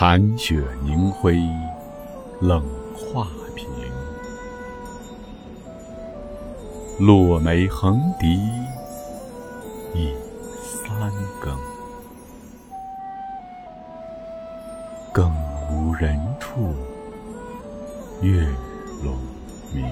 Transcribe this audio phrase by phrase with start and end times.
[0.00, 1.40] 残雪凝辉，
[2.40, 2.62] 冷
[2.94, 3.68] 画屏。
[7.00, 8.38] 落梅横笛
[9.96, 10.14] 已
[10.62, 11.10] 三
[11.40, 11.58] 更，
[15.12, 15.32] 更
[15.68, 16.72] 无人处，
[18.22, 18.46] 月
[19.02, 19.18] 笼
[19.74, 19.84] 明。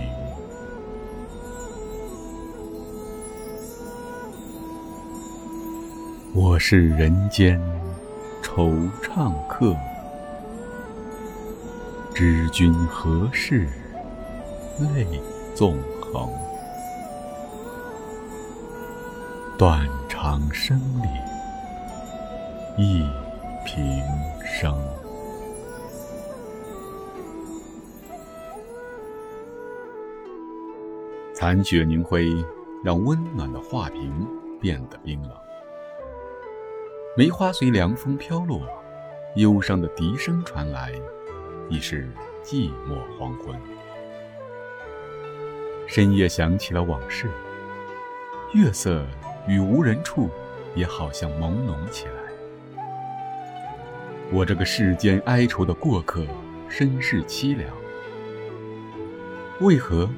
[6.32, 7.60] 我是人间。
[8.42, 9.76] 惆怅客，
[12.18, 13.68] 知君何事
[14.80, 15.06] 泪
[15.54, 16.32] 纵横？
[19.58, 21.08] 断肠声里
[22.78, 23.04] 忆
[23.66, 24.02] 平
[24.46, 24.74] 生。
[31.34, 32.34] 残雪凝辉，
[32.82, 34.26] 让温暖的画屏
[34.58, 35.32] 变得冰冷。
[37.14, 38.62] 梅花随凉风飘落，
[39.34, 40.94] 忧伤的笛声传来，
[41.68, 42.08] 已是
[42.42, 43.58] 寂寞黄昏。
[45.86, 47.28] 深夜想起了往事，
[48.52, 49.06] 月色
[49.46, 50.28] 与无人处
[50.74, 52.12] 也好像朦胧起来。
[54.32, 56.26] 我这个世间哀愁的过客，
[56.68, 57.70] 身世凄凉，
[59.60, 60.10] 为何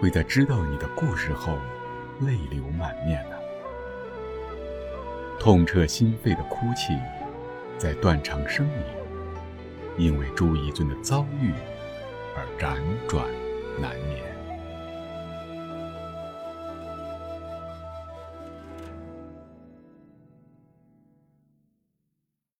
[0.00, 1.58] 会在知道你的故事后，
[2.20, 3.36] 泪流满面呢？
[5.40, 6.96] 痛彻心扉的哭泣，
[7.76, 8.82] 在断肠声里，
[9.98, 11.52] 因为朱一尊的遭遇
[12.36, 13.26] 而辗转
[13.80, 14.35] 难眠。